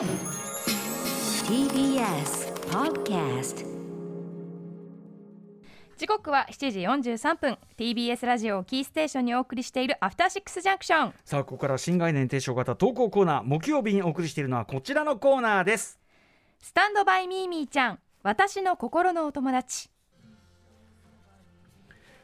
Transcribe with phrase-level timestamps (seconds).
[0.00, 0.08] TBS
[2.70, 3.66] Podcast
[5.98, 6.80] 時刻は7時
[7.12, 7.58] 43分。
[7.76, 16.00] TBS ラジオをキーステーションにお送りしているアフターシックスジャンクションさあここから新概念提唱型投稿コーナー木曜日にお送りしているのはこちらのコーナーです。
[16.62, 17.98] スタンドバイミーミーちゃん。
[18.22, 19.90] 私の心のお友達。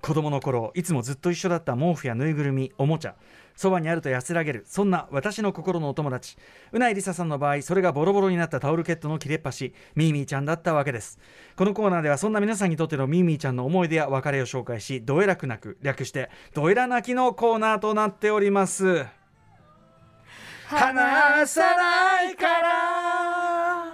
[0.00, 3.14] 子供の頃いつもずっと一緒だった毛布やぬいぐるみおもちゃ
[3.58, 4.62] そばにあると安らげる。
[4.68, 6.36] そんな私の心のお友達。
[6.70, 11.18] うないりささんの場合それがボロボロになったタオルケットの切れっ端ミーミーちゃんだったわけです。
[11.56, 15.76] このコーナーではそんな皆さんにとってのミーミーちゃんの思い出や別れを紹介しどえらくなく。
[15.82, 19.04] 略してどえら泣きのコーナーとなっております。
[20.68, 23.86] 話さないから。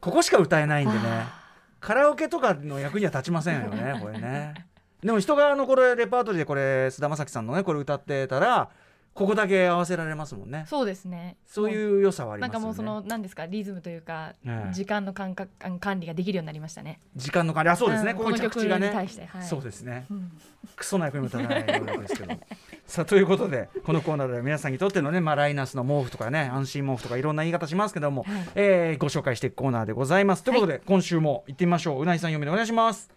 [0.00, 1.26] ここしか歌えないんでね。
[1.80, 4.54] カラオケとかの役には立ちませんよねこれね
[5.04, 8.70] でも人があのこれレパートリーでこれ菅田将暉さんのねこれ歌ってたら
[9.14, 10.64] ここだけ合わせられますもんね。
[10.66, 11.36] そうですね。
[11.46, 12.74] そういう良さはありなんますよね。
[12.74, 14.72] かもうその何ですかリズムというか、ええ。
[14.72, 17.70] 時間の感覚管理ができるようになりましたね、時間の管理。
[17.70, 18.88] あそうですね、んここに着地がね。
[18.90, 19.08] はい。
[19.42, 20.06] そうですね。
[20.10, 20.32] うん。
[20.74, 22.34] クソな役にも立たないですけど。
[22.88, 28.46] さあということでこのコーナーでは皆さんにとってのね、まあ、ライナスの毛布とかね安心毛布とかいろんな言い方しますけども、はい。
[28.56, 30.42] えーご紹介していくコーナーでございます。
[30.42, 32.02] ということで、今週も行ってみましょう。
[32.02, 33.12] うないさん読みでお願いします。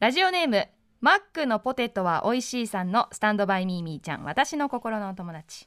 [0.00, 4.24] ラジオネームマックのポテトは美味しいさんのスタンドバイミーミーちゃん。
[4.24, 5.66] 私の心のお友達。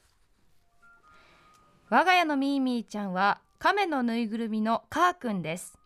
[1.90, 5.80] 我が家のミーミーちゃんは亀のぬいぐるみのカーくんです。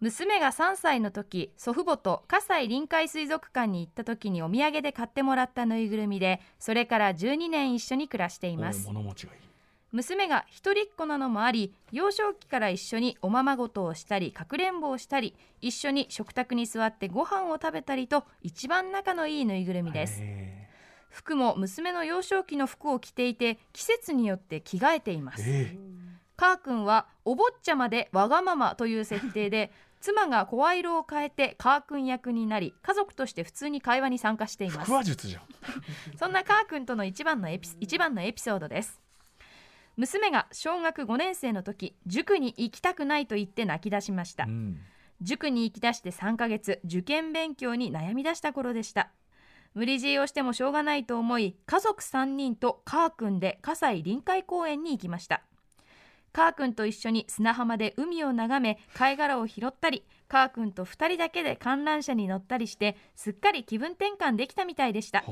[0.00, 8.86] 娘が3歳の時祖父母と葛西臨海水族館に行った時にお土産で買ってもらったぬいぐるみでそれから12年一緒に暮らしています。
[8.86, 9.47] 物持ちがいい。
[9.90, 20.20] 娘が一人っ子なのもあり幼少期から一緒におままごとをしたりかくれんぼをしたり一緒に食卓に座ってご飯を食べたりと一番仲のいいぬいぐるみです。
[20.22, 20.68] へ
[21.10, 25.42] 服も娘の幼少期の服を着ていて季節によって着替えています。
[26.36, 34.90] カー君はお坊ちゃまでわがままという設定で 妻が声色を変えてカー君役になり家族として普通に会話に参加していーます。
[36.18, 39.00] そんなカー君との一番のエピ一番のエピソードです
[39.98, 44.44] 娘が小学5年生の時塾に行きたくないと言って泣き出しました。
[44.44, 44.78] うん。
[45.20, 49.10] 塾に行き出して3ヶ月受験勉強に悩み出した頃でした。
[49.74, 55.42] 無理強いをしてもしょうがないと思い家族3人とカー君で葛西臨海公園に行きました。
[56.32, 65.24] カー君と一緒に砂浜で海を眺め貝殻を拾ったりカー君と2人だけで観覧車に乗ったりしてすっかり気分転換できたみたいでした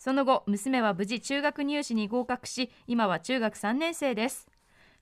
[0.00, 4.48] その後娘は無事中学入試に合格し今は中学3年生です。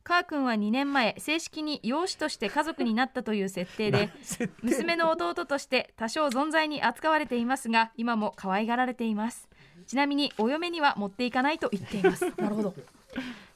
[0.03, 4.11] カー君は2年前正式に養子として家族になったという設定で
[4.63, 9.49] 娘の弟として多少存在に扱われていますが今も可愛がられています。
[9.87, 12.25] ちなみにお嫁には持っていかないと言っています。
[12.37, 12.75] なるほど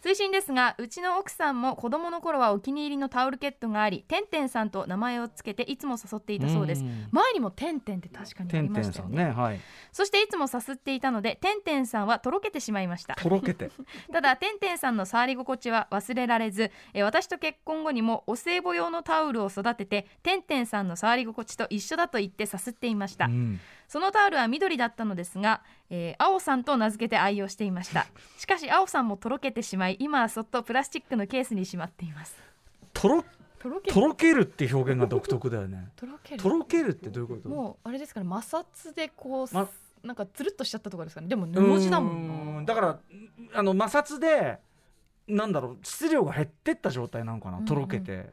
[0.02, 6.82] 追伸ですがうちの奥さんも子供の頃はお気に入りのタオルケットがありてんてんさんと名前をつけていつも誘っていたそうです。
[6.82, 7.06] うん。
[7.12, 9.26] 前にもてんてんって確かにあてりましたよね。
[9.26, 9.60] ねはい。
[9.92, 13.14] そしていつもさすっていたのでてんてんさんはとろけてしまいました。
[13.14, 13.70] とろけて。
[14.12, 23.60] ただてんてんさんの触り心地は忘れられずえー私と結婚後にもお歳暮用のタオルを育てててんてんさんの触り心地と一緒だと言ってさすっていました、うん。
[23.86, 28.06] そのタオルは緑だったのですが、えー青さんと名付けて愛用していました。
[28.38, 32.36] しかし青さんもとろけてしまい今はそっとプラスチックのケースにしまっています。
[32.92, 33.24] とろ
[33.58, 35.88] とろけとろけるっていう表現が独特だよね。
[35.96, 37.48] とろけとろけるってどういうこと？
[37.48, 39.68] もうあれですから摩擦でこう、ま
[40.02, 41.28] なんかつるっとしちゃったとかですかね。
[41.28, 42.98] でも布文字だもんだから
[43.54, 44.58] あの摩擦で
[45.28, 48.30] なんだろう質量が減ってった状態なのかなうんうんとろけて、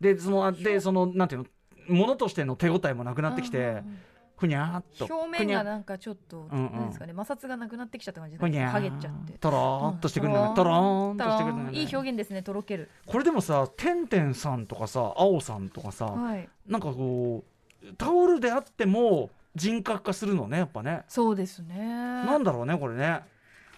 [0.00, 1.46] でそのでそのなんていう
[1.88, 3.98] のものとしての手応えもなくなってきて、うんうんうん
[4.38, 6.72] ふにゃーっと表面がなんかちょっと、うんうん。
[6.72, 9.32] なんですかね摩擦がなくなってきちゃった感じですふにゃーかね剥げちゃって。
[9.32, 10.54] とろーっとしてくるんだよね、うん。
[10.54, 11.78] とろーんとしてくるんだよね。
[11.78, 12.88] いい表現ですねとろける。
[13.04, 16.48] これでもさてんてんさんとかさ青さんとかさ、はい。
[16.66, 17.44] なんかこ
[17.82, 21.02] うタオルであっても人格化するのねやっぱね。
[21.08, 21.76] そうですね。
[21.76, 23.22] なんだろうねこれね。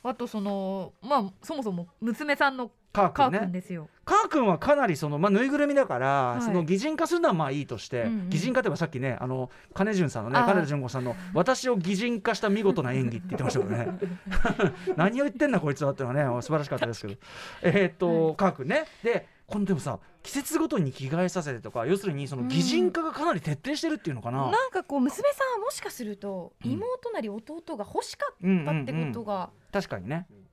[0.02, 6.42] あとそのまあそもそも娘さんのカーカー君ね君ですよ、カー君はかなりその、まあ、ぬいぐるみだから、い。
[6.42, 8.30] その擬人化するのはまあいいとして、うんうん。
[8.30, 13.98] 擬人化といえばさっきねあの金潤さんのね金田純子さんの私を擬人化した見事な演技って言ってましたよね。
[14.96, 17.20] 何を言ってんだこいつはっていうのはね素晴らしかったですけど。
[17.62, 18.36] えーっと、はい。
[18.36, 18.84] カー君ね。
[19.04, 30.49] でこのでもさ季節ごとに着替えさせてとか要するにその擬人化がかなり徹底してるっていうのかな、なんかこう娘さんはもしかするとうん妹なり弟が欲しかっうんうんたってことが確かにねそうね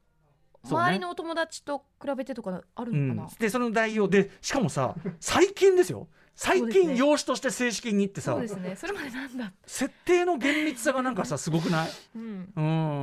[0.64, 6.08] 周りのお友達と比べてとかあるうのかな、ん、でその代用でしかもさ 最近ですよ。
[6.40, 8.76] 最近養子として正式にってさ、そうですね。
[8.76, 11.90] それまでなんだ、設定の厳密さがなんかさすごくない？
[12.16, 12.54] うん、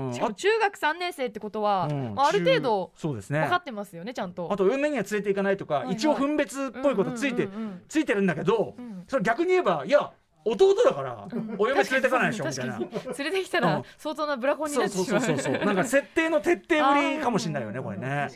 [0.07, 0.15] うん。
[0.15, 2.15] しかも中学3年生ってことは、うん。
[2.15, 3.41] まあ、ある程度中そうですね。
[3.41, 4.49] 分かってますよねちゃんと。
[4.53, 5.95] あと運命には連れていかないとか、はいはい。
[5.97, 7.83] 一応分別っぽいことついて、うんうんうんうん。
[7.89, 9.05] ついてるんだけど、うん。
[9.09, 10.13] それ逆に言えばいや
[10.45, 11.57] 弟だから、うん。
[11.59, 12.79] お嫁連れてかないでしょみたいな。
[12.79, 13.65] 連れてきたうん。
[13.65, 15.35] ら相当なブラコンにそうそうなってしまう。
[15.35, 18.29] そうそうそうなんか設定の徹底ぶりかもしれないよねこれね。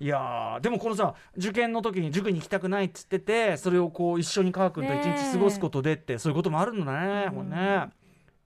[0.00, 7.34] いやーでもこのさ受験の時に塾に行きたくないっつっててそれをこう一緒にかーくんと一日過ごすことでってそういうこともあるんだね、うん。
[7.36, 7.88] これね。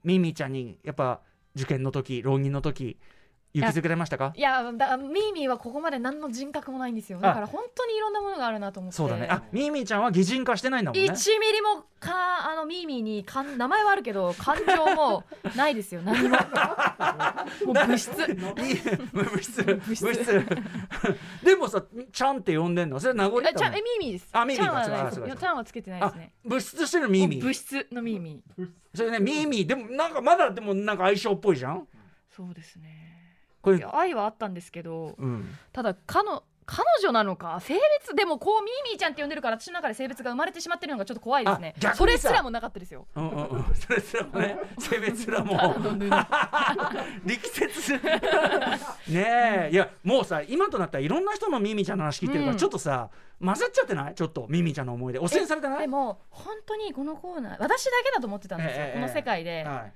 [0.04, 1.20] ミミィちゃんにやっぱ
[1.56, 2.98] 受験の時浪人の時
[3.54, 4.32] 勇気づけられましたか？
[4.36, 7.18] いやだミーミーはここまで何の人格もないんですよ。
[7.18, 8.96] だから本当にいろんなものがあるなと思って。
[8.96, 9.26] そうだね。
[9.30, 11.08] あミミィちゃんは擬人化してないんだもんね。
[11.10, 15.24] 1ミリもかあのミーミーにかん名前はあるけど感情も
[15.56, 16.02] ないですよ。
[16.02, 16.36] 何も。
[17.64, 18.10] もう 物質。
[18.10, 19.64] 物質。
[19.64, 20.46] 物質。
[21.42, 23.00] でもさちゃんって呼んでんの？
[23.00, 24.28] それ名残ちゃんえミーミーです。
[24.32, 26.32] あミーミーちゃんはないちゃんはつけてないですね。
[26.44, 28.68] 物質としてのミーミ物ー質のミーミー。
[28.94, 29.66] それねミーミー。
[29.66, 31.88] でもなんかまだでもなんか相性っぽいじゃん？
[32.30, 33.06] そうですね
[33.92, 35.56] 愛はあったんですけどうん。
[35.72, 37.60] ただかの彼女なのか？
[37.60, 41.74] 性別でもこうミーミーちゃんって呼んでるから私の中で性別が生まれてしまってるのがちょっと怖いですね。
[41.94, 43.06] それすらもなかったですよ。
[43.16, 45.56] うんうんうん、それすらもね 性別すらも。
[47.24, 48.00] 力説ね
[49.08, 49.70] え。
[49.72, 52.58] いやもうさ今となったらいろんな人のミミちゃんの話聞いてるから、うん。
[52.58, 53.08] ちょっとさ
[53.42, 54.14] 混ざっちゃってない？
[54.14, 55.18] ちょっとミミちゃんの思い出。
[55.20, 55.80] 汚染されてない？
[55.80, 59.92] でも本当にこのコーナー私だけだと思ってたんですよ、ええこの世界で、はい、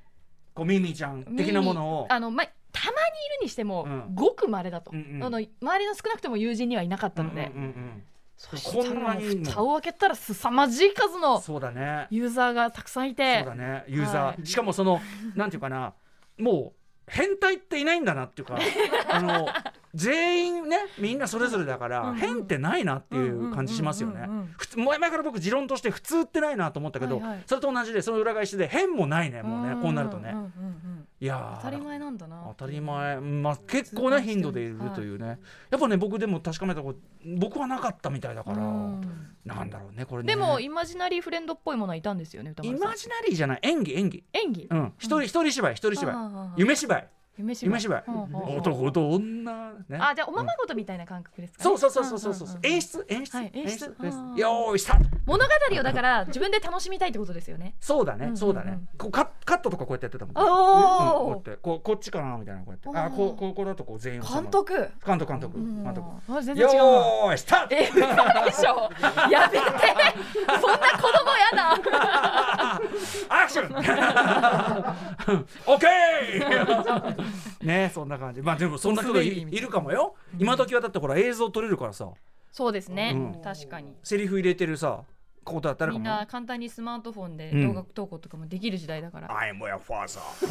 [0.55, 2.07] こうミミちゃん的なものを。
[2.09, 2.45] あの、ま、
[2.82, 4.14] たまにいるにしても、うん。
[4.14, 5.25] ごく稀だと、うんうん。
[5.25, 5.44] あの周
[5.79, 8.02] りの少なくとも友人にはいなかったので、うんうんうん
[8.34, 12.08] そしたら蓋を開けたら凄まじい数のそうだね。
[12.11, 13.38] ユーザーがたくさんいて。
[13.38, 13.84] そうだね。
[13.87, 14.44] ユーザー、はい。
[14.44, 15.00] しかもその
[15.37, 15.94] なんていうかな。
[16.38, 18.58] もう変態っていないんだなっていうか。
[19.08, 19.46] あの
[19.94, 24.26] 全員ねみんなそれぞれだから、変ってないなっていう感じしますよね。
[24.75, 35.39] 前々から僕持論として普通ってないなと思ったけど、はいはいそれと同じでその裏返しで変もないねもうねこうなるとね、んんうんうんいやー当たり前なんだな当たり前、まあ、結構な頻度でいるというね、
[35.71, 36.99] やっぱね僕でも確かめたこと
[37.39, 39.01] 僕はなかったみたいだから、うん。
[39.45, 40.27] なんだろうねこれね。
[40.27, 43.61] でもイマジナリーフレンドっぽいものはいたんですよね歌イマジナリーじゃない。
[43.63, 44.25] 演技演技。
[44.33, 44.67] 演技？
[44.69, 44.93] うん。
[44.99, 46.61] 一人、一人芝居一人芝居。
[46.61, 47.09] 夢芝居
[47.43, 48.05] 夢芝居。
[48.59, 49.99] 男と女ね。
[50.00, 51.65] あじゃあおままごとみたいな感覚ですかね。
[51.65, 53.37] そうそうそうそうそう演出演出。
[53.37, 53.85] はい演出。
[53.87, 54.77] よー。
[54.77, 55.50] いスタ物語
[55.81, 57.75] をだから自分で楽しみたいってことですよね。
[57.81, 58.31] そうだね。
[58.35, 61.50] そうだねこうカカットとかこうやってやってたもんおうんこうやおって。
[61.56, 62.99] こうこっちかなみたいなこうやって。
[62.99, 64.75] あこうこうこれだとこう全員監督。
[65.05, 65.59] 監督監督。
[65.59, 65.83] うん。
[65.85, 66.09] 監督。
[66.29, 68.00] あ全然違うなよーいスタえ嘘。
[68.00, 68.06] で
[68.53, 68.91] しょ
[69.31, 69.65] やめて。
[70.61, 71.73] そんな子供やだ。
[73.29, 73.75] アクション
[75.67, 77.17] オッケー
[77.62, 78.43] ねそんな感じ。
[78.43, 80.14] まあでもそんな人がいいるかもよ。
[80.38, 82.08] 今時はだってほら映像撮れるからさ。
[82.50, 83.43] そうですね、うん。
[83.43, 83.96] 確かに。
[84.02, 85.05] セリフ入れてるさ
[85.44, 87.69] ことだったらみんな簡単にスマートフォンでうん。
[87.69, 90.20] 動画投稿とかもできる時代だから、I'm your father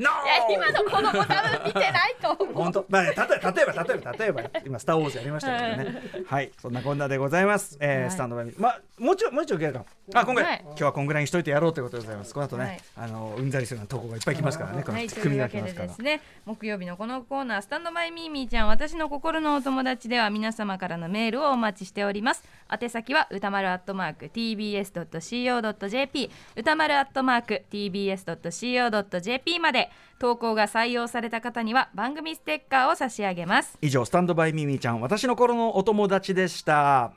[0.00, 0.10] いや
[0.50, 2.54] 今の子供多分見てないと思う。
[2.54, 2.86] 本当？
[2.88, 6.02] まあね、例えば例えば例えば例えば今スターウォーズやりましたけどね。
[6.26, 6.50] はい。
[6.60, 8.10] そんなこんなでございます、えーはい。
[8.10, 8.60] スタンドバイミー。
[8.60, 10.60] まあもうちょいもうちょいいけるかあ今回、はい。
[10.64, 12.34] 今日はこんぐらいにしといてやろうということでございます。
[12.34, 12.80] この後ね、はい。
[12.96, 14.82] あのうんざりするような投稿がいっぱい来ますからね。
[14.82, 15.86] この組みいうわけ分けますから。
[15.86, 29.90] でですね木曜日のこのコーナー「スタンドバイミーミーちゃん私の心のお友達」では皆様からのメールをお待ちしております宛先は歌丸アットマーク tbs.co.jp 歌丸アットマーク tbs.co.jp まで。
[30.20, 33.78] 投稿が採用された方には番組ステッカーを差し上げます。
[33.80, 37.14] 以上スタンドバイミーミーちゃん私の頃のお友達でした。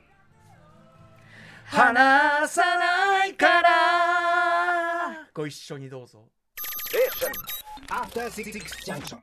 [1.66, 5.28] 話さないから。
[5.34, 6.24] ご一緒にどうぞ。
[7.90, 9.18] After Six Junction.